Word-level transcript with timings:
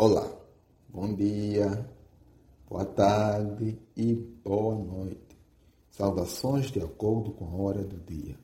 Olá, 0.00 0.30
bom 0.88 1.12
dia, 1.12 1.84
boa 2.70 2.84
tarde 2.84 3.76
e 3.96 4.14
boa 4.14 4.76
noite. 4.76 5.36
Saudações 5.90 6.70
de 6.70 6.78
acordo 6.78 7.32
com 7.32 7.46
a 7.46 7.62
hora 7.62 7.82
do 7.82 7.96
dia. 8.06 8.38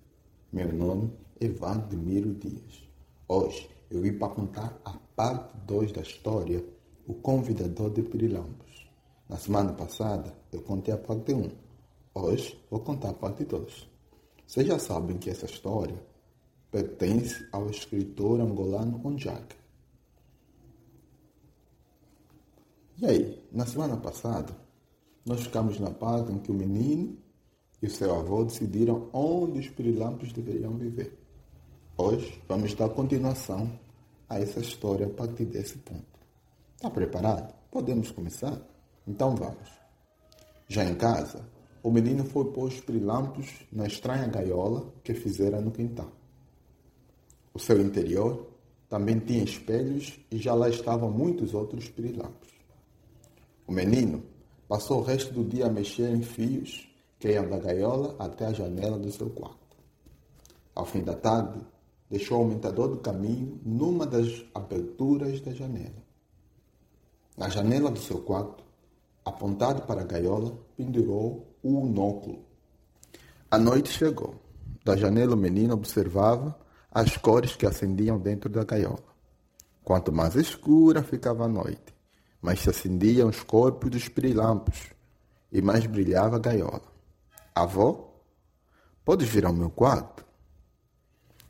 Meu 0.53 0.73
nome 0.73 1.13
é 1.41 1.47
Valdemiro 1.47 2.35
Dias. 2.35 2.83
Hoje 3.29 3.71
eu 3.89 4.01
vim 4.01 4.19
para 4.19 4.35
contar 4.35 4.81
a 4.85 4.95
parte 5.15 5.57
2 5.65 5.93
da 5.93 6.01
história 6.03 6.61
O 7.07 7.15
Convidador 7.15 7.93
de 7.93 8.03
Pirilampos. 8.03 8.91
Na 9.29 9.37
semana 9.37 9.73
passada 9.75 10.37
eu 10.51 10.61
contei 10.61 10.93
a 10.93 10.99
parte 10.99 11.33
1. 11.33 11.39
Um. 11.39 11.51
Hoje 12.17 12.61
vou 12.69 12.81
contar 12.81 13.11
a 13.11 13.15
parte 13.15 13.45
2. 13.45 13.89
Vocês 14.45 14.67
já 14.67 14.81
sabem 14.81 15.19
que 15.19 15.31
essa 15.31 15.47
história 15.47 16.05
pertence 16.73 17.47
ao 17.53 17.71
escritor 17.71 18.41
angolano 18.41 19.01
Onjak. 19.05 19.63
E 22.97 23.07
aí, 23.07 23.45
na 23.51 23.67
semana 23.67 23.97
passada, 23.97 24.57
nós 25.27 25.41
ficamos 25.41 25.81
na 25.81 25.91
parte 25.91 26.31
em 26.31 26.39
que 26.39 26.53
o 26.53 26.55
menino 26.55 27.19
e 27.83 27.87
o 27.87 27.91
seu 27.91 28.15
avô 28.15 28.45
decidiram 28.45 29.09
onde 29.13 29.59
os 29.59 29.69
pirilampos 29.69 30.33
deveriam 30.33 30.77
viver. 30.79 31.19
Hoje 31.99 32.41
vamos 32.49 32.73
dar 32.75 32.89
continuação 32.91 33.69
a 34.29 34.39
essa 34.39 34.61
história 34.61 35.07
a 35.07 35.11
partir 35.11 35.45
desse 35.45 35.77
ponto. 35.79 36.07
Está 36.77 36.89
preparado? 36.89 37.53
Podemos 37.69 38.13
começar? 38.13 38.61
Então 39.09 39.35
vamos. 39.35 39.69
Já 40.69 40.85
em 40.85 40.95
casa, 40.95 41.45
o 41.83 41.91
menino 41.91 42.25
foi 42.25 42.45
pôr 42.53 42.69
os 42.69 42.81
pirilampos 42.81 43.67
na 43.73 43.89
estranha 43.89 44.29
gaiola 44.29 44.87
que 45.03 45.15
fizera 45.15 45.61
no 45.61 45.73
quintal. 45.73 46.13
O 47.53 47.59
seu 47.59 47.81
interior 47.81 48.47
também 48.89 49.19
tinha 49.19 49.43
espelhos 49.43 50.17
e 50.31 50.39
já 50.39 50.55
lá 50.55 50.69
estavam 50.69 51.11
muitos 51.11 51.55
outros 51.55 51.89
pirilampos. 51.89 52.54
O 53.67 53.73
menino 53.73 54.23
passou 54.69 55.01
o 55.01 55.05
resto 55.05 55.33
do 55.33 55.45
dia 55.45 55.67
a 55.67 55.71
mexer 55.71 56.11
em 56.11 56.23
fios 56.23 56.89
que 57.19 57.33
iam 57.33 57.49
da 57.49 57.59
gaiola 57.59 58.15
até 58.19 58.47
a 58.47 58.53
janela 58.53 58.99
do 58.99 59.11
seu 59.11 59.31
quarto. 59.31 59.77
Ao 60.75 60.85
fim 60.85 61.03
da 61.03 61.15
tarde, 61.15 61.61
deixou 62.11 62.39
o 62.39 62.43
aumentador 62.43 62.89
do 62.89 62.99
caminho 62.99 63.59
numa 63.65 64.07
das 64.07 64.45
aberturas 64.55 65.41
da 65.41 65.53
janela. 65.53 66.05
Na 67.37 67.49
janela 67.49 67.91
do 67.91 67.99
seu 67.99 68.19
quarto, 68.19 68.63
apontado 69.25 69.83
para 69.83 70.03
a 70.03 70.05
gaiola, 70.05 70.53
pendurou 70.77 71.47
o 71.63 71.81
unóculo. 71.81 72.45
A 73.51 73.59
noite 73.59 73.91
chegou. 73.91 74.35
Da 74.85 74.97
janela 74.97 75.35
o 75.35 75.39
menino 75.39 75.73
observava 75.73 76.59
as 76.91 77.17
cores 77.17 77.57
que 77.57 77.65
acendiam 77.65 78.19
dentro 78.19 78.51
da 78.51 78.65
gaiola. 78.65 79.15
Quanto 79.83 80.13
mais 80.13 80.35
escura 80.35 81.03
ficava 81.03 81.45
a 81.45 81.49
noite, 81.49 81.94
mas 82.45 82.61
se 82.61 82.69
acendiam 82.69 83.31
os 83.31 83.43
corpos 83.43 83.91
dos 83.91 84.07
pirilampos 84.07 84.91
e 85.51 85.63
mais 85.63 85.87
brilhava 85.87 86.37
a 86.37 86.39
gaiola. 86.39 86.83
Avó, 87.55 88.15
podes 89.03 89.27
vir 89.31 89.47
ao 89.47 89.53
meu 89.55 89.71
quarto? 89.71 90.23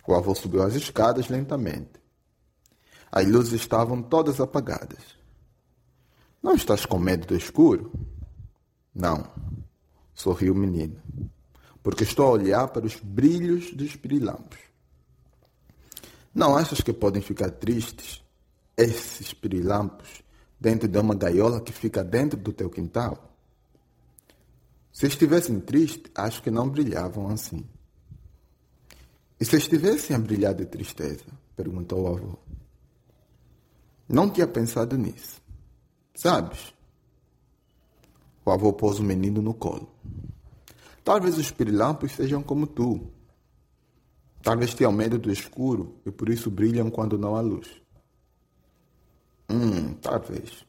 O 0.06 0.14
avô 0.14 0.36
subiu 0.36 0.62
as 0.62 0.76
escadas 0.76 1.28
lentamente. 1.28 2.00
As 3.10 3.26
luzes 3.26 3.54
estavam 3.54 4.00
todas 4.04 4.40
apagadas. 4.40 5.18
Não 6.40 6.54
estás 6.54 6.86
com 6.86 7.00
medo 7.00 7.26
do 7.26 7.34
escuro? 7.34 7.90
Não, 8.94 9.28
sorriu 10.14 10.52
o 10.52 10.56
menino, 10.56 11.02
porque 11.82 12.04
estou 12.04 12.26
a 12.26 12.30
olhar 12.30 12.68
para 12.68 12.86
os 12.86 12.94
brilhos 13.00 13.72
dos 13.72 13.96
pirilampos. 13.96 14.60
Não 16.32 16.56
achas 16.56 16.80
que 16.80 16.92
podem 16.92 17.20
ficar 17.20 17.50
tristes 17.50 18.22
esses 18.76 19.34
pirilampos 19.34 20.22
dentro 20.64 20.88
de 20.88 20.98
uma 20.98 21.14
gaiola 21.14 21.60
que 21.60 21.70
fica 21.70 22.02
dentro 22.02 22.38
do 22.38 22.50
teu 22.50 22.70
quintal? 22.70 23.36
Se 24.90 25.06
estivessem 25.06 25.60
tristes, 25.60 26.10
acho 26.14 26.42
que 26.42 26.50
não 26.50 26.70
brilhavam 26.70 27.28
assim. 27.28 27.66
E 29.38 29.44
se 29.44 29.58
estivessem 29.58 30.16
a 30.16 30.18
brilhar 30.18 30.54
de 30.54 30.64
tristeza? 30.64 31.26
perguntou 31.54 32.04
o 32.04 32.06
avô. 32.08 32.38
Não 34.08 34.30
tinha 34.30 34.46
pensado 34.46 34.96
nisso. 34.96 35.38
Sabes? 36.14 36.72
O 38.42 38.50
avô 38.50 38.72
pôs 38.72 38.98
o 38.98 39.02
menino 39.02 39.42
no 39.42 39.52
colo. 39.52 39.90
Talvez 41.04 41.36
os 41.36 41.50
pirilampos 41.50 42.12
sejam 42.12 42.42
como 42.42 42.66
tu. 42.66 43.06
Talvez 44.42 44.72
tenham 44.72 44.92
medo 44.92 45.18
do 45.18 45.30
escuro 45.30 45.96
e 46.06 46.10
por 46.10 46.30
isso 46.30 46.50
brilham 46.50 46.90
quando 46.90 47.18
não 47.18 47.36
há 47.36 47.42
luz. 47.42 47.68
Hum, 49.50 49.93
talvez. 50.04 50.64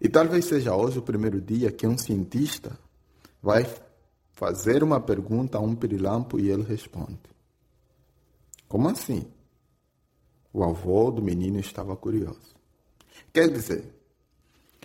E 0.00 0.08
talvez 0.08 0.44
seja 0.44 0.74
hoje 0.74 0.98
o 0.98 1.02
primeiro 1.02 1.40
dia 1.40 1.70
que 1.70 1.86
um 1.86 1.96
cientista 1.96 2.76
vai 3.40 3.64
fazer 4.32 4.82
uma 4.82 5.00
pergunta 5.00 5.56
a 5.56 5.60
um 5.60 5.74
pirilampo 5.74 6.38
e 6.38 6.50
ele 6.50 6.64
responde. 6.64 7.20
Como 8.68 8.88
assim? 8.88 9.26
O 10.52 10.64
avô 10.64 11.10
do 11.10 11.22
menino 11.22 11.60
estava 11.60 11.96
curioso. 11.96 12.56
Quer 13.32 13.48
dizer, 13.48 13.94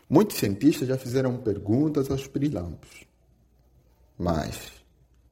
muitos 0.08 0.38
cientistas 0.38 0.88
já 0.88 0.97
fizeram 0.97 1.38
perguntas 1.38 2.09
aos 2.12 2.28
pirilampos. 2.28 3.06
Mas 4.18 4.72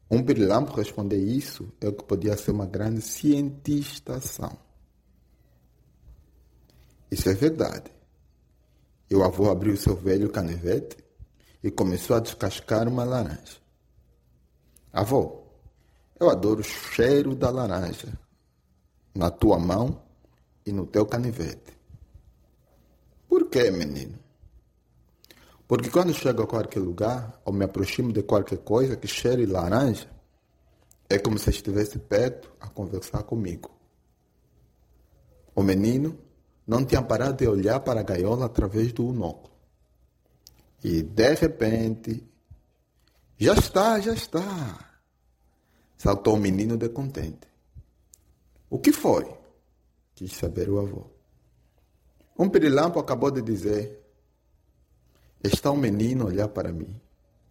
um 0.10 0.24
pirilampo 0.24 0.74
responder 0.74 1.18
isso 1.18 1.72
é 1.80 1.88
o 1.88 1.94
que 1.94 2.04
podia 2.04 2.36
ser 2.36 2.52
uma 2.52 2.66
grande 2.66 3.02
cientistação. 3.02 4.58
Isso 7.12 7.30
é 7.30 7.34
verdade. 7.34 7.99
E 9.10 9.16
o 9.16 9.24
avô 9.24 9.50
abriu 9.50 9.76
seu 9.76 9.96
velho 9.96 10.30
canivete 10.30 10.98
e 11.64 11.72
começou 11.72 12.16
a 12.16 12.20
descascar 12.20 12.88
uma 12.88 13.04
laranja. 13.04 13.58
Avô, 14.94 15.44
eu 16.20 16.30
adoro 16.30 16.62
o 16.62 16.64
cheiro 16.64 17.36
da 17.36 17.50
laranja 17.50 18.08
na 19.16 19.32
tua 19.32 19.58
mão 19.58 20.02
e 20.66 20.72
no 20.72 20.86
teu 20.86 21.06
canivete. 21.06 21.78
Por 23.28 23.50
quê, 23.50 23.72
menino? 23.72 24.18
Porque 25.68 25.90
quando 25.90 26.14
chego 26.14 26.44
a 26.44 26.48
qualquer 26.48 26.80
lugar 26.80 27.40
ou 27.46 27.54
me 27.54 27.66
aproximo 27.66 28.12
de 28.12 28.24
qualquer 28.24 28.58
coisa 28.60 28.96
que 28.96 29.08
cheire 29.08 29.46
laranja, 29.46 30.10
é 31.08 31.18
como 31.18 31.38
se 31.38 31.50
estivesse 31.50 32.00
perto 32.00 32.52
a 32.60 32.68
conversar 32.68 33.24
comigo. 33.24 33.72
O 35.56 35.64
menino 35.64 36.18
não 36.70 36.86
tinha 36.86 37.02
parado 37.02 37.38
de 37.38 37.48
olhar 37.48 37.80
para 37.80 38.02
a 38.02 38.04
gaiola 38.04 38.46
através 38.46 38.94
do 38.94 39.08
unóculo. 39.08 39.52
E 40.84 41.02
de 41.02 41.34
repente, 41.34 42.24
já 43.40 43.56
está, 43.56 44.00
já 44.00 44.14
está, 44.14 45.02
saltou 45.98 46.36
o 46.36 46.40
menino 46.40 46.78
de 46.78 46.88
contente. 46.90 47.48
O 48.70 48.78
que 48.78 48.92
foi? 48.92 49.36
Quis 50.14 50.32
saber 50.34 50.70
o 50.70 50.78
avô. 50.78 51.10
Um 52.38 52.48
pirilampo 52.48 53.00
acabou 53.00 53.32
de 53.32 53.42
dizer: 53.42 54.06
Está 55.44 55.72
um 55.72 55.76
menino 55.76 56.26
a 56.26 56.28
olhar 56.28 56.50
para 56.50 56.72
mim. 56.72 57.02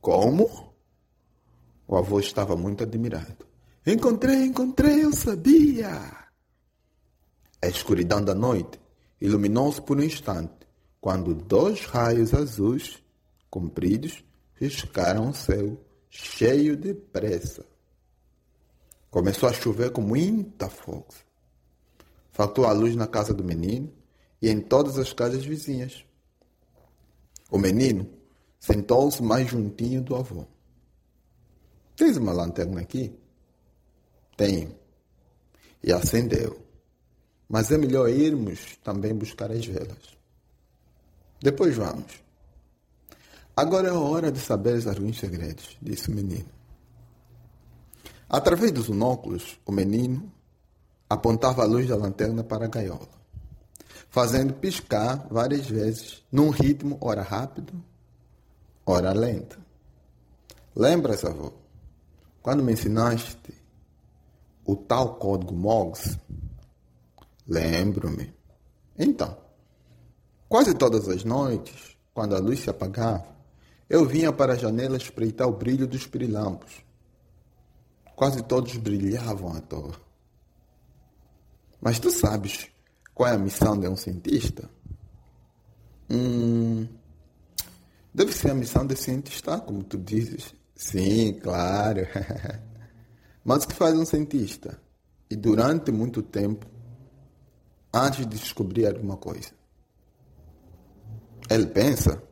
Como? 0.01 0.73
O 1.89 1.97
avô 1.97 2.21
estava 2.21 2.55
muito 2.55 2.85
admirado. 2.85 3.45
Encontrei, 3.85 4.45
encontrei, 4.45 5.03
eu 5.03 5.13
sabia. 5.13 6.29
A 7.61 7.67
escuridão 7.67 8.23
da 8.23 8.33
noite 8.33 8.79
iluminou-se 9.21 9.81
por 9.81 9.99
um 9.99 10.03
instante, 10.03 10.67
quando 11.01 11.35
dois 11.35 11.85
raios 11.85 12.35
azuis, 12.35 13.03
compridos, 13.51 14.25
riscaram 14.55 15.31
o 15.31 15.35
céu, 15.35 15.79
cheio 16.11 16.77
de 16.77 16.95
pressa. 16.95 17.65
Começou 19.11 19.49
a 19.49 19.53
chover 19.53 19.91
com 19.91 20.03
muita 20.03 20.69
força. 20.69 21.27
Faltou 22.31 22.67
a 22.67 22.73
luz 22.73 22.95
na 22.95 23.07
casa 23.07 23.33
do 23.33 23.43
menino 23.43 23.93
e 24.41 24.49
em 24.49 24.61
todas 24.61 24.99
as 24.99 25.13
casas 25.13 25.45
vizinhas. 25.45 26.05
O 27.51 27.59
menino 27.59 28.09
sentou-se 28.61 29.23
mais 29.23 29.49
juntinho 29.49 30.03
do 30.03 30.15
avô. 30.15 30.47
Tens 31.97 32.17
uma 32.17 32.33
lanterna 32.33 32.81
aqui? 32.81 33.13
Tenho. 34.37 34.77
E 35.83 35.93
acendeu. 35.93 36.68
Mas 37.49 37.71
é 37.71 37.79
melhor 37.79 38.09
irmos 38.11 38.77
também 38.85 39.15
buscar 39.15 39.51
as 39.51 39.65
velas. 39.65 40.19
Depois 41.41 41.75
vamos. 41.75 42.21
Agora 43.57 43.89
é 43.89 43.91
a 43.91 43.99
hora 43.99 44.31
de 44.31 44.39
saber 44.39 44.87
alguns 44.87 45.19
segredos, 45.19 45.77
disse 45.81 46.11
o 46.11 46.15
menino. 46.15 46.49
Através 48.29 48.71
dos 48.71 48.89
monóculos, 48.89 49.59
o 49.65 49.73
menino 49.73 50.31
apontava 51.09 51.63
a 51.63 51.67
luz 51.67 51.89
da 51.89 51.97
lanterna 51.97 52.45
para 52.45 52.67
a 52.67 52.69
gaiola, 52.69 53.09
fazendo 54.11 54.53
piscar 54.53 55.27
várias 55.31 55.67
vezes, 55.67 56.23
num 56.31 56.51
ritmo 56.51 56.99
ora 57.01 57.23
rápido, 57.23 57.73
ora 58.85 59.13
lento. 59.13 59.59
Lembras, 60.77 61.25
avô, 61.25 61.53
quando 62.43 62.63
me 62.63 62.75
ensinaste 62.75 63.39
o 64.65 64.77
tal 64.77 65.17
código 65.17 65.55
Moggs? 65.55 66.19
Lembro-me. 67.49 68.33
Então, 68.99 69.37
Quase 70.49 70.73
todas 70.73 71.07
as 71.09 71.25
noites, 71.25 71.95
quando 72.15 72.35
a 72.35 72.39
luz 72.39 72.61
se 72.61 72.71
apagava, 72.71 73.37
eu 73.89 74.07
vinha 74.07 74.33
para 74.33 74.55
a 74.55 74.57
janela 74.57 74.97
espreitar 74.97 75.47
o 75.47 75.53
brilho 75.53 75.87
dos 75.87 76.07
pirilampos. 76.07 76.83
Quase 78.17 78.43
todos 78.43 78.75
brilhavam 78.79 79.55
à 79.55 79.61
toa. 79.61 79.93
Mas 81.81 82.01
tu 82.01 82.11
sabes 82.11 82.67
qual 83.15 83.29
é 83.29 83.35
a 83.35 83.39
missão 83.39 83.79
de 83.79 83.87
um 83.87 83.95
cientista? 83.95 84.69
Hum, 86.11 86.89
deve 88.13 88.33
ser 88.33 88.51
a 88.51 88.55
missão 88.55 88.87
de 88.87 88.97
cientista, 88.97 89.61
como 89.61 89.85
tu 89.85 89.99
dizes. 89.99 90.55
Sim, 90.75 91.35
claro. 91.35 92.01
Mas 93.45 93.65
o 93.65 93.69
que 93.69 93.75
faz 93.75 93.95
um 93.99 94.07
cientista? 94.07 94.81
E 95.31 95.37
durante 95.37 95.93
muito 95.93 96.23
tempo, 96.23 96.67
antes 97.93 98.27
de 98.27 98.39
descobrir 98.39 98.87
alguma 98.87 99.17
coisa, 99.17 99.51
ele 101.51 101.67
pensa. 101.67 102.23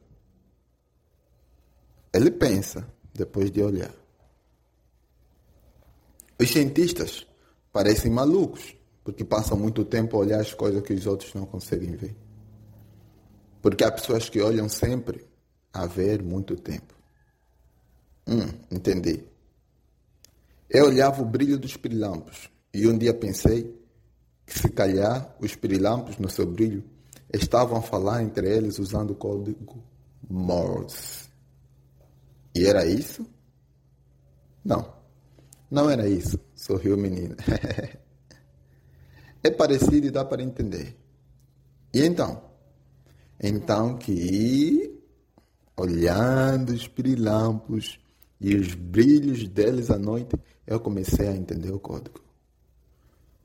Ele 2.12 2.30
pensa 2.30 2.86
depois 3.14 3.50
de 3.50 3.62
olhar. 3.62 3.94
Os 6.38 6.50
cientistas 6.50 7.26
parecem 7.72 8.10
malucos, 8.10 8.76
porque 9.02 9.24
passam 9.24 9.58
muito 9.58 9.84
tempo 9.84 10.16
a 10.16 10.20
olhar 10.20 10.40
as 10.40 10.52
coisas 10.52 10.82
que 10.82 10.92
os 10.92 11.06
outros 11.06 11.32
não 11.34 11.46
conseguem 11.46 11.96
ver. 11.96 12.16
Porque 13.62 13.84
há 13.84 13.90
pessoas 13.90 14.28
que 14.28 14.40
olham 14.40 14.68
sempre 14.68 15.26
a 15.72 15.86
ver 15.86 16.22
muito 16.22 16.56
tempo. 16.56 16.94
Hum, 18.26 18.48
entendi. 18.70 19.24
Eu 20.68 20.86
olhava 20.86 21.22
o 21.22 21.24
brilho 21.24 21.58
dos 21.58 21.76
pirilampos 21.76 22.50
e 22.72 22.86
um 22.86 22.98
dia 22.98 23.14
pensei 23.14 23.85
que 24.46 24.58
se 24.58 24.70
calhar 24.70 25.36
os 25.40 25.54
pirilampos 25.56 26.16
no 26.18 26.30
seu 26.30 26.46
brilho 26.46 26.84
estavam 27.32 27.78
a 27.78 27.82
falar 27.82 28.22
entre 28.22 28.48
eles 28.48 28.78
usando 28.78 29.10
o 29.10 29.14
código 29.14 29.82
Morse. 30.28 31.28
E 32.54 32.64
era 32.64 32.86
isso? 32.86 33.26
Não, 34.64 34.94
não 35.70 35.90
era 35.90 36.08
isso, 36.08 36.38
sorriu 36.54 36.94
o 36.94 36.98
menino. 36.98 37.36
é 39.42 39.50
parecido 39.50 40.06
e 40.06 40.10
dá 40.10 40.24
para 40.24 40.42
entender. 40.42 40.96
E 41.92 42.02
então? 42.02 42.42
Então 43.38 43.96
que, 43.96 44.98
olhando 45.76 46.72
os 46.72 46.88
pirilampos, 46.88 48.00
e 48.40 48.54
os 48.54 48.74
brilhos 48.74 49.48
deles 49.48 49.90
à 49.90 49.98
noite, 49.98 50.36
eu 50.66 50.80
comecei 50.80 51.28
a 51.28 51.36
entender 51.36 51.72
o 51.72 51.78
código. 51.78 52.20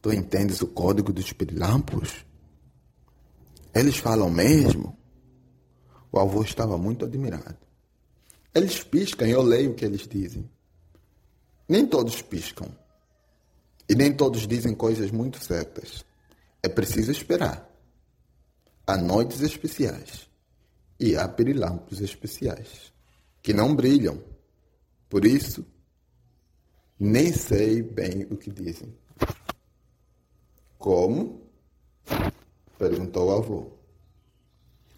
Tu 0.02 0.12
entendes 0.12 0.62
o 0.62 0.68
código 0.68 1.14
dos 1.14 1.32
pirilampos? 1.32 2.26
Eles 3.74 3.98
falam 3.98 4.30
mesmo? 4.30 4.98
O 6.12 6.20
avô 6.20 6.42
estava 6.42 6.78
muito 6.78 7.06
admirado. 7.06 7.58
Eles 8.54 8.84
piscam 8.84 9.28
e 9.28 9.32
eu 9.32 9.42
leio 9.42 9.72
o 9.72 9.76
que 9.76 9.86
eles 9.86 10.08
dizem. 10.08 10.50
Nem 11.70 11.86
todos 11.86 12.22
piscam. 12.22 12.68
E 13.88 13.96
nem 13.96 14.14
todos 14.14 14.48
dizem 14.48 14.74
coisas 14.74 15.12
muito 15.12 15.42
certas. 15.44 16.04
É 16.62 16.68
preciso 16.68 17.12
esperar. 17.12 17.70
Há 18.86 18.98
noites 18.98 19.42
especiais. 19.42 20.28
E 21.00 21.16
há 21.16 21.28
pirilampos 21.28 22.02
especiais. 22.02 22.92
Que 23.42 23.54
não 23.54 23.76
brilham 23.76 24.22
por 25.12 25.26
isso, 25.26 25.66
nem 26.98 27.34
sei 27.34 27.82
bem 27.82 28.24
o 28.32 28.38
que 28.38 28.50
dizem. 28.50 28.96
Como? 30.82 31.40
perguntou 32.78 33.28
o 33.28 33.32
avô. 33.32 33.68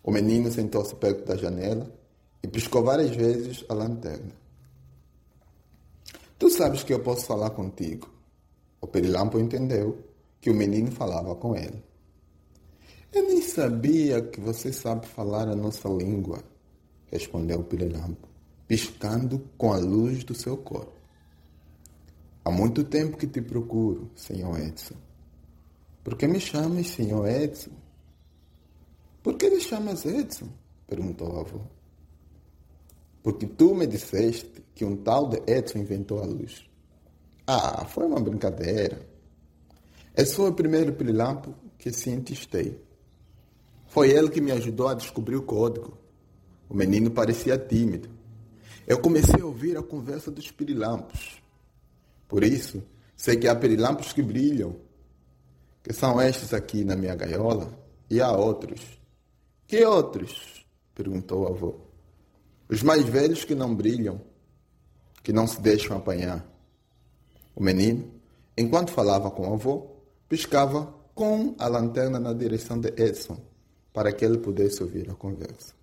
O 0.01 0.09
menino 0.09 0.51
sentou-se 0.51 0.95
perto 0.95 1.25
da 1.25 1.35
janela 1.35 1.93
e 2.41 2.47
piscou 2.47 2.83
várias 2.83 3.15
vezes 3.15 3.63
a 3.69 3.75
lanterna. 3.75 4.31
Tu 6.39 6.49
sabes 6.49 6.83
que 6.83 6.93
eu 6.93 7.01
posso 7.01 7.27
falar 7.27 7.51
contigo. 7.51 8.09
O 8.81 8.87
perilampo 8.87 9.37
entendeu 9.37 10.03
que 10.41 10.49
o 10.49 10.55
menino 10.55 10.91
falava 10.91 11.35
com 11.35 11.55
ele. 11.55 11.83
Eu 13.11 13.27
nem 13.27 13.41
sabia 13.43 14.21
que 14.21 14.41
você 14.41 14.73
sabe 14.73 15.05
falar 15.05 15.47
a 15.47 15.55
nossa 15.55 15.87
língua, 15.87 16.43
respondeu 17.11 17.59
o 17.59 17.63
perilampo 17.63 18.33
piscando 18.67 19.47
com 19.57 19.71
a 19.71 19.77
luz 19.77 20.23
do 20.23 20.33
seu 20.33 20.57
corpo. 20.57 20.93
Há 22.43 22.49
muito 22.49 22.83
tempo 22.83 23.17
que 23.17 23.27
te 23.27 23.41
procuro, 23.41 24.09
Senhor 24.15 24.59
Edson. 24.59 24.95
Por 26.03 26.17
que 26.17 26.27
me 26.27 26.39
chamas 26.39 26.87
Senhor 26.87 27.27
Edson? 27.27 27.71
Por 29.21 29.37
que 29.37 29.49
me 29.49 29.59
chamas 29.59 30.05
Edson? 30.05 30.49
perguntou 30.87 31.33
o 31.33 31.39
avô. 31.39 31.61
Porque 33.21 33.47
tu 33.47 33.73
me 33.73 33.87
disseste 33.87 34.63
que 34.75 34.83
um 34.83 34.97
tal 34.97 35.29
de 35.29 35.41
Edson 35.47 35.79
inventou 35.79 36.21
a 36.21 36.25
luz. 36.25 36.69
Ah, 37.47 37.85
foi 37.85 38.05
uma 38.05 38.19
brincadeira. 38.19 39.07
É 40.13 40.25
só 40.25 40.47
o 40.47 40.53
primeiro 40.53 40.93
pirilampo 40.93 41.55
que 41.77 41.91
cientistei. 41.91 42.79
Foi 43.87 44.09
ele 44.09 44.29
que 44.29 44.41
me 44.41 44.51
ajudou 44.51 44.89
a 44.89 44.93
descobrir 44.93 45.37
o 45.37 45.43
código. 45.43 45.97
O 46.69 46.75
menino 46.75 47.11
parecia 47.11 47.57
tímido 47.57 48.09
eu 48.85 48.99
comecei 48.99 49.41
a 49.41 49.45
ouvir 49.45 49.77
a 49.77 49.83
conversa 49.83 50.29
dos 50.29 50.51
pirilampos. 50.51 51.41
Por 52.27 52.43
isso, 52.43 52.83
sei 53.15 53.37
que 53.37 53.47
há 53.47 53.55
pirilampos 53.55 54.11
que 54.11 54.21
brilham, 54.21 54.75
que 55.83 55.91
são 55.91 56.21
estes 56.21 56.53
aqui 56.53 56.85
na 56.85 56.95
minha 56.95 57.13
gaiola, 57.13 57.77
e 58.09 58.21
há 58.21 58.31
outros. 58.31 58.81
Que 59.67 59.83
outros? 59.85 60.65
perguntou 60.95 61.43
o 61.43 61.47
avô. 61.47 61.75
Os 62.69 62.81
mais 62.81 63.03
velhos 63.03 63.43
que 63.43 63.53
não 63.53 63.75
brilham, 63.75 64.21
que 65.21 65.33
não 65.33 65.45
se 65.45 65.59
deixam 65.59 65.97
apanhar. 65.97 66.45
O 67.55 67.61
menino, 67.61 68.11
enquanto 68.57 68.91
falava 68.91 69.29
com 69.29 69.49
o 69.49 69.53
avô, 69.53 69.87
piscava 70.29 70.93
com 71.13 71.55
a 71.59 71.67
lanterna 71.67 72.19
na 72.19 72.33
direção 72.33 72.79
de 72.79 72.89
Edson, 72.89 73.37
para 73.91 74.11
que 74.11 74.23
ele 74.23 74.37
pudesse 74.37 74.81
ouvir 74.81 75.09
a 75.09 75.13
conversa. 75.13 75.73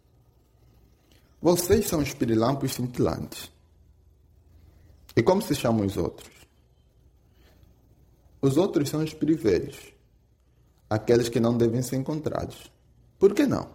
Vocês 1.40 1.86
são 1.86 2.00
os 2.00 2.12
pirilampos 2.14 2.74
cintilantes. 2.74 3.50
E 5.16 5.22
como 5.22 5.42
se 5.42 5.54
chamam 5.54 5.86
os 5.86 5.96
outros? 5.96 6.39
Os 8.42 8.56
outros 8.56 8.88
são 8.88 9.02
os 9.02 9.12
perivelhos, 9.12 9.76
aqueles 10.88 11.28
que 11.28 11.38
não 11.38 11.56
devem 11.56 11.82
ser 11.82 11.96
encontrados. 11.96 12.70
Por 13.18 13.34
que 13.34 13.46
não? 13.46 13.68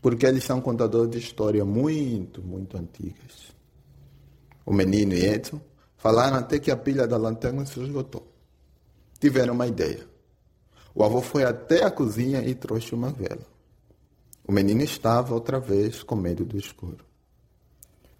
Porque 0.00 0.26
eles 0.26 0.44
são 0.44 0.60
contadores 0.60 1.10
de 1.10 1.18
história 1.18 1.64
muito, 1.64 2.42
muito 2.42 2.76
antigas. 2.76 3.54
O 4.66 4.72
menino 4.72 5.14
e 5.14 5.24
Edson 5.24 5.60
falaram 5.96 6.36
até 6.36 6.58
que 6.58 6.70
a 6.70 6.76
pilha 6.76 7.06
da 7.06 7.16
lanterna 7.16 7.64
se 7.64 7.80
esgotou. 7.80 8.26
Tiveram 9.18 9.54
uma 9.54 9.66
ideia. 9.66 10.06
O 10.94 11.04
avô 11.04 11.20
foi 11.20 11.44
até 11.44 11.84
a 11.84 11.90
cozinha 11.90 12.42
e 12.42 12.54
trouxe 12.54 12.94
uma 12.94 13.10
vela. 13.10 13.46
O 14.46 14.52
menino 14.52 14.82
estava 14.82 15.34
outra 15.34 15.60
vez 15.60 16.02
com 16.02 16.16
medo 16.16 16.44
do 16.44 16.56
escuro. 16.56 17.04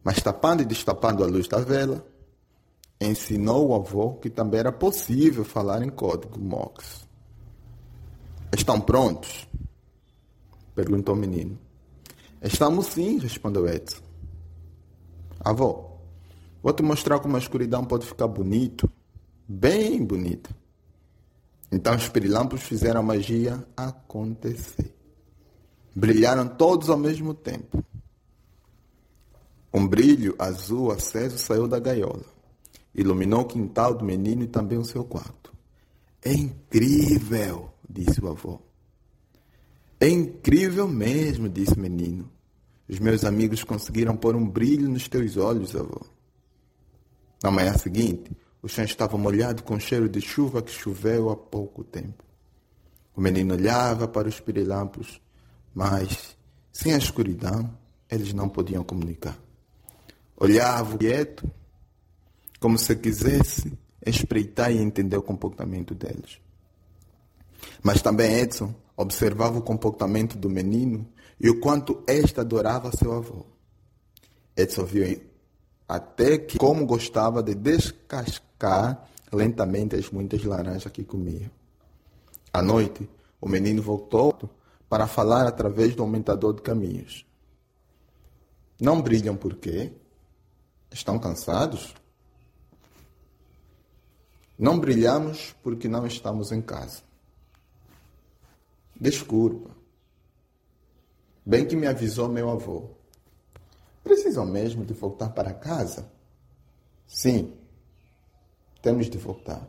Mas 0.04 0.22
tapando 0.22 0.62
e 0.62 0.66
destapando 0.66 1.24
a 1.24 1.26
luz 1.26 1.48
da 1.48 1.58
vela, 1.58 2.06
ensinou 3.00 3.68
o 3.68 3.74
avô 3.74 4.14
que 4.14 4.28
também 4.28 4.60
era 4.60 4.72
possível 4.72 5.44
falar 5.44 5.82
em 5.82 5.88
código 5.88 6.38
MOX. 6.38 7.06
Estão 8.56 8.80
prontos? 8.80 9.46
perguntou 10.74 11.14
o 11.14 11.18
menino. 11.18 11.58
Estamos 12.42 12.86
sim, 12.86 13.18
respondeu 13.18 13.68
Edson. 13.68 14.02
Avô, 15.40 15.90
vou 16.62 16.72
te 16.72 16.82
mostrar 16.82 17.18
como 17.20 17.36
a 17.36 17.38
escuridão 17.38 17.84
pode 17.84 18.06
ficar 18.06 18.28
bonito, 18.28 18.90
bem 19.46 20.04
bonita. 20.04 20.50
Então 21.70 21.94
os 21.94 22.08
pirilampos 22.08 22.62
fizeram 22.62 23.00
a 23.00 23.02
magia 23.02 23.64
acontecer. 23.76 24.94
Brilharam 25.94 26.48
todos 26.48 26.88
ao 26.88 26.96
mesmo 26.96 27.34
tempo. 27.34 27.84
Um 29.72 29.86
brilho 29.86 30.34
azul 30.38 30.90
aceso 30.90 31.38
saiu 31.38 31.68
da 31.68 31.78
gaiola. 31.78 32.37
Iluminou 32.94 33.42
o 33.42 33.44
quintal 33.44 33.94
do 33.94 34.04
menino 34.04 34.42
e 34.42 34.46
também 34.46 34.78
o 34.78 34.84
seu 34.84 35.04
quarto. 35.04 35.52
É 36.22 36.32
incrível, 36.32 37.70
disse 37.88 38.20
o 38.20 38.28
avô. 38.28 38.60
É 40.00 40.08
incrível 40.08 40.88
mesmo, 40.88 41.48
disse 41.48 41.74
o 41.74 41.80
menino. 41.80 42.30
Os 42.88 42.98
meus 42.98 43.24
amigos 43.24 43.62
conseguiram 43.62 44.16
pôr 44.16 44.34
um 44.34 44.48
brilho 44.48 44.88
nos 44.88 45.08
teus 45.08 45.36
olhos, 45.36 45.76
avô. 45.76 46.00
Na 47.42 47.50
manhã 47.50 47.74
seguinte, 47.74 48.30
o 48.62 48.68
chão 48.68 48.84
estava 48.84 49.16
molhado 49.16 49.62
com 49.62 49.78
cheiro 49.78 50.08
de 50.08 50.20
chuva 50.20 50.62
que 50.62 50.72
choveu 50.72 51.30
há 51.30 51.36
pouco 51.36 51.84
tempo. 51.84 52.24
O 53.14 53.20
menino 53.20 53.54
olhava 53.54 54.08
para 54.08 54.28
os 54.28 54.40
pirilampos 54.40 55.20
mas, 55.78 56.36
sem 56.72 56.92
a 56.92 56.98
escuridão, 56.98 57.72
eles 58.10 58.32
não 58.32 58.48
podiam 58.48 58.82
comunicar. 58.82 59.38
Olhava 60.36 60.98
quieto, 60.98 61.48
como 62.58 62.78
se 62.78 62.94
quisesse 62.96 63.72
espreitar 64.04 64.72
e 64.72 64.78
entender 64.78 65.16
o 65.16 65.22
comportamento 65.22 65.94
deles. 65.94 66.40
Mas 67.82 68.02
também 68.02 68.32
Edson 68.34 68.74
observava 68.96 69.58
o 69.58 69.62
comportamento 69.62 70.36
do 70.36 70.48
menino 70.48 71.06
e 71.40 71.48
o 71.48 71.60
quanto 71.60 72.02
este 72.06 72.40
adorava 72.40 72.90
seu 72.96 73.12
avô. 73.12 73.46
Edson 74.56 74.84
viu 74.84 75.20
até 75.86 76.38
que 76.38 76.58
como 76.58 76.84
gostava 76.84 77.42
de 77.42 77.54
descascar 77.54 79.08
lentamente 79.32 79.94
as 79.94 80.10
muitas 80.10 80.42
laranjas 80.44 80.90
que 80.92 81.04
comia. 81.04 81.50
À 82.52 82.60
noite, 82.60 83.08
o 83.40 83.48
menino 83.48 83.82
voltou 83.82 84.36
para 84.88 85.06
falar 85.06 85.46
através 85.46 85.94
do 85.94 86.02
aumentador 86.02 86.54
de 86.54 86.62
caminhos. 86.62 87.24
Não 88.80 89.00
brilham 89.00 89.36
por 89.36 89.56
quê? 89.56 89.92
Estão 90.90 91.18
cansados? 91.18 91.94
Não 94.58 94.78
brilhamos 94.80 95.54
porque 95.62 95.86
não 95.86 96.04
estamos 96.06 96.50
em 96.50 96.60
casa. 96.60 97.02
Desculpa. 99.00 99.70
Bem 101.46 101.64
que 101.64 101.76
me 101.76 101.86
avisou 101.86 102.28
meu 102.28 102.50
avô. 102.50 102.90
Precisam 104.02 104.44
mesmo 104.44 104.84
de 104.84 104.92
voltar 104.92 105.28
para 105.30 105.54
casa? 105.54 106.10
Sim, 107.06 107.54
temos 108.82 109.08
de 109.08 109.16
voltar. 109.16 109.66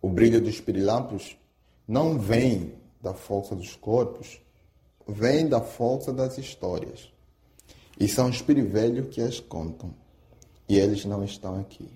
O 0.00 0.08
brilho 0.08 0.40
dos 0.40 0.60
pirilampos 0.60 1.36
não 1.88 2.18
vem 2.18 2.74
da 3.00 3.14
força 3.14 3.56
dos 3.56 3.74
corpos, 3.74 4.40
vem 5.08 5.48
da 5.48 5.60
força 5.60 6.12
das 6.12 6.36
histórias. 6.36 7.12
E 7.98 8.06
são 8.06 8.28
os 8.28 8.42
pirivelhos 8.42 9.08
que 9.14 9.20
as 9.20 9.40
contam. 9.40 9.94
E 10.68 10.78
eles 10.78 11.04
não 11.04 11.24
estão 11.24 11.58
aqui. 11.58 11.88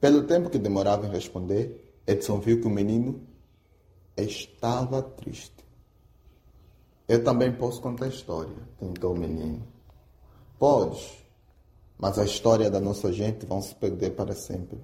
Pelo 0.00 0.24
tempo 0.24 0.50
que 0.50 0.58
demorava 0.58 1.06
em 1.06 1.10
responder, 1.10 1.94
Edson 2.06 2.38
viu 2.38 2.60
que 2.60 2.66
o 2.66 2.70
menino 2.70 3.20
estava 4.16 5.02
triste. 5.02 5.64
Eu 7.08 7.22
também 7.22 7.52
posso 7.52 7.80
contar 7.80 8.06
a 8.06 8.08
história, 8.08 8.56
tentou 8.78 9.14
o 9.14 9.18
menino. 9.18 9.66
Podes, 10.58 11.24
mas 11.98 12.18
a 12.18 12.24
história 12.24 12.70
da 12.70 12.80
nossa 12.80 13.12
gente 13.12 13.46
vão 13.46 13.62
se 13.62 13.74
perder 13.74 14.10
para 14.10 14.34
sempre. 14.34 14.80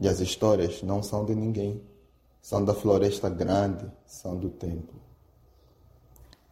E 0.00 0.08
as 0.08 0.20
histórias 0.20 0.82
não 0.82 1.02
são 1.02 1.24
de 1.24 1.34
ninguém, 1.34 1.82
são 2.40 2.64
da 2.64 2.74
floresta 2.74 3.28
grande, 3.28 3.90
são 4.04 4.36
do 4.36 4.50
tempo. 4.50 4.94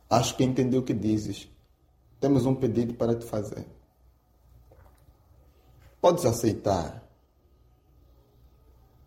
Acho 0.09 0.37
que 0.37 0.45
entendi 0.45 0.77
o 0.77 0.83
que 0.83 0.95
dizes. 0.95 1.49
Temos 2.21 2.47
um 2.47 2.55
pedido 2.55 2.95
para 2.95 3.15
te 3.15 3.25
fazer. 3.25 3.67
Podes 6.01 6.25
aceitar 6.25 7.04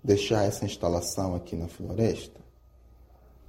deixar 0.08 0.46
essa 0.46 0.64
instalação 0.64 1.36
aqui 1.36 1.54
na 1.58 1.68
floresta? 1.68 2.40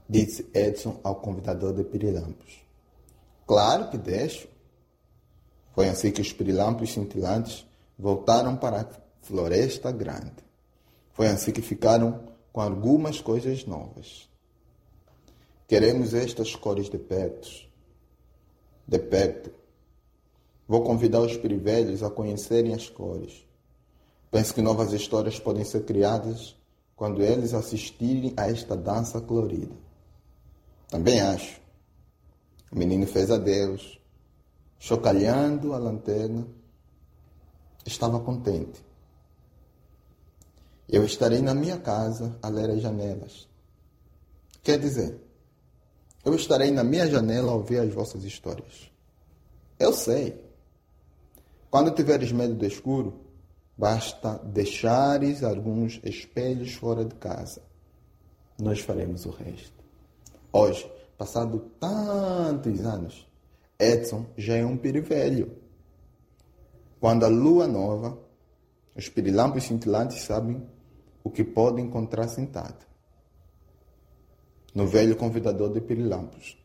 Disse 0.08 0.44
Edson 0.52 0.98
ao 1.04 1.14
convidador 1.14 1.72
de 1.72 1.84
Pirilampos. 1.84 2.58
Claro 3.46 3.88
que 3.90 3.96
deixo. 3.96 4.48
Foi 5.72 5.88
assim 5.88 6.10
que 6.10 6.20
os 6.20 6.32
pirilampos 6.32 6.92
cintilantes 6.92 7.64
voltaram 7.96 8.56
para 8.56 8.80
a 8.80 8.86
floresta 9.22 9.92
grande. 9.92 10.44
Foi 11.12 11.28
assim 11.28 11.52
que 11.52 11.62
ficaram 11.62 12.24
com 12.52 12.60
algumas 12.60 13.20
coisas 13.20 13.64
novas. 13.64 14.28
Queremos 15.68 16.12
estas 16.12 16.56
cores 16.56 16.90
de 16.90 16.98
perto. 16.98 17.48
De 18.84 18.98
perto. 18.98 19.52
Vou 20.66 20.82
convidar 20.82 21.20
os 21.20 21.36
pirivelhos 21.36 22.02
a 22.02 22.10
conhecerem 22.10 22.74
as 22.74 22.88
cores. 22.88 23.47
Penso 24.30 24.54
que 24.54 24.62
novas 24.62 24.92
histórias 24.92 25.38
podem 25.38 25.64
ser 25.64 25.84
criadas 25.84 26.56
quando 26.94 27.22
eles 27.22 27.54
assistirem 27.54 28.34
a 28.36 28.50
esta 28.50 28.76
dança 28.76 29.20
colorida. 29.20 29.74
Também 30.88 31.20
acho. 31.20 31.60
O 32.70 32.78
menino 32.78 33.06
fez 33.06 33.30
adeus, 33.30 33.98
chocalhando 34.78 35.72
a 35.72 35.78
lanterna, 35.78 36.46
estava 37.86 38.20
contente. 38.20 38.84
Eu 40.88 41.04
estarei 41.04 41.40
na 41.40 41.54
minha 41.54 41.78
casa 41.78 42.38
a 42.42 42.48
ler 42.48 42.70
as 42.70 42.80
janelas. 42.80 43.48
Quer 44.62 44.78
dizer, 44.78 45.18
eu 46.24 46.34
estarei 46.34 46.70
na 46.70 46.84
minha 46.84 47.06
janela 47.06 47.52
a 47.52 47.54
ouvir 47.54 47.78
as 47.78 47.92
vossas 47.92 48.24
histórias. 48.24 48.90
Eu 49.78 49.92
sei. 49.92 50.42
Quando 51.70 51.90
tiveres 51.90 52.32
medo 52.32 52.54
do 52.54 52.66
escuro, 52.66 53.27
basta 53.78 54.40
deixares 54.44 55.44
alguns 55.44 56.00
espelhos 56.02 56.74
fora 56.74 57.04
de 57.04 57.14
casa. 57.14 57.62
Nós 58.60 58.80
faremos 58.80 59.24
o 59.24 59.30
resto. 59.30 59.84
Hoje, 60.52 60.90
passado 61.16 61.70
tantos 61.78 62.84
anos, 62.84 63.28
Edson 63.78 64.26
já 64.36 64.56
é 64.56 64.66
um 64.66 64.76
pirivelho. 64.76 65.56
Quando 66.98 67.24
a 67.24 67.28
lua 67.28 67.68
nova, 67.68 68.18
os 68.96 69.08
pirilampos 69.08 69.62
cintilantes 69.62 70.22
sabem 70.22 70.66
o 71.22 71.30
que 71.30 71.44
podem 71.44 71.84
encontrar 71.84 72.26
sentado. 72.26 72.84
No 74.74 74.88
velho 74.88 75.14
convidador 75.14 75.72
de 75.72 75.80
pirilampos. 75.80 76.58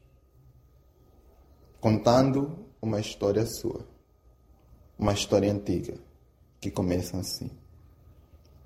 Contando 1.79 2.65
uma 2.82 3.00
história 3.00 3.46
sua. 3.46 3.86
Uma 4.98 5.13
história 5.13 5.51
antiga, 5.51 5.96
que 6.63 6.72
começa 6.72 7.17
assim. 7.17 7.51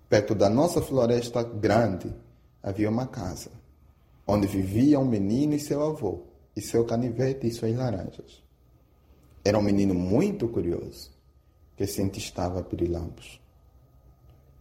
Perto 0.07 0.35
da 0.35 0.49
nossa 0.49 0.81
floresta 0.81 1.43
grande 1.43 2.13
havia 2.61 2.89
uma 2.89 3.07
casa, 3.07 3.51
onde 4.25 4.47
vivia 4.47 4.99
um 4.99 5.05
menino 5.05 5.53
e 5.53 5.59
seu 5.59 5.83
avô 5.83 6.23
e 6.55 6.61
seu 6.61 6.85
canivete 6.85 7.47
e 7.47 7.51
suas 7.51 7.75
laranjas. 7.75 8.43
Era 9.43 9.57
um 9.57 9.61
menino 9.61 9.93
muito 9.93 10.47
curioso, 10.47 11.11
que 11.75 11.87
sempre 11.87 12.19
estava 12.19 12.59
a 12.59 12.63
pirilampos 12.63 13.41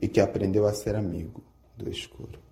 e 0.01 0.09
que 0.09 0.21
aprendeu 0.21 0.67
a 0.67 0.73
ser 0.73 0.95
amigo 0.95 1.43
do 1.77 1.91
escuro. 1.91 2.46